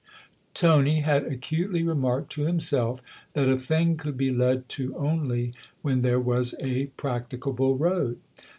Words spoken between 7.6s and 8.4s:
road.